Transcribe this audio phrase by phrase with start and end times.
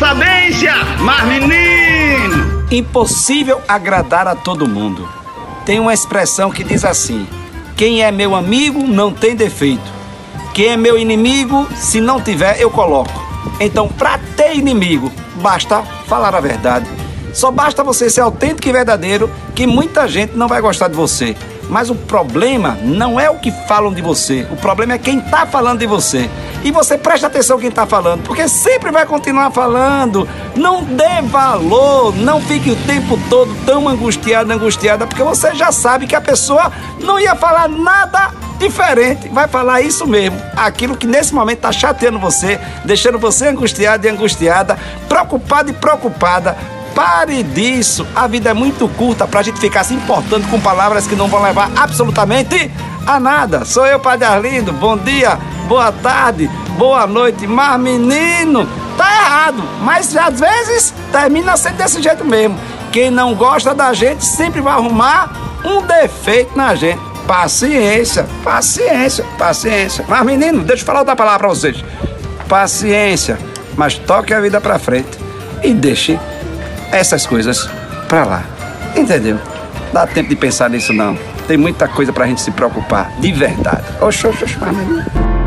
[0.00, 2.64] sabência, mas menino!
[2.70, 5.06] Impossível agradar a todo mundo.
[5.66, 7.28] Tem uma expressão que diz assim:
[7.76, 10.00] quem é meu amigo não tem defeito.
[10.54, 13.12] Quem é meu inimigo, se não tiver, eu coloco.
[13.60, 16.86] Então, para ter inimigo, basta falar a verdade.
[17.34, 21.36] Só basta você ser autêntico e verdadeiro que muita gente não vai gostar de você.
[21.68, 25.46] Mas o problema não é o que falam de você, o problema é quem está
[25.46, 26.28] falando de você.
[26.62, 30.28] E você presta atenção quem está falando, porque sempre vai continuar falando.
[30.54, 36.06] Não dê valor, não fique o tempo todo tão angustiado, angustiada, porque você já sabe
[36.06, 36.70] que a pessoa
[37.00, 42.18] não ia falar nada diferente, vai falar isso mesmo, aquilo que nesse momento está chateando
[42.18, 46.58] você, deixando você angustiado e angustiada, preocupado e preocupada.
[46.94, 51.06] Pare disso, a vida é muito curta para a gente ficar se importando com palavras
[51.06, 52.70] que não vão levar absolutamente
[53.06, 53.64] a nada.
[53.64, 55.38] Sou eu, Padre Arlindo, bom dia
[55.70, 58.68] boa tarde, boa noite, mas menino,
[58.98, 59.62] tá errado.
[59.82, 62.58] Mas às vezes termina sendo desse jeito mesmo.
[62.90, 65.32] Quem não gosta da gente sempre vai arrumar
[65.64, 66.98] um defeito na gente.
[67.24, 70.04] Paciência, paciência, paciência.
[70.08, 71.84] Mas menino, deixa eu falar outra palavra pra vocês.
[72.48, 73.38] Paciência,
[73.76, 75.16] mas toque a vida pra frente
[75.62, 76.18] e deixe
[76.90, 77.70] essas coisas
[78.08, 78.42] pra lá.
[78.96, 79.38] Entendeu?
[79.92, 81.16] Dá tempo de pensar nisso não.
[81.46, 83.84] Tem muita coisa pra gente se preocupar, de verdade.
[84.00, 85.39] Oxe, oxe, oxe, mas menino.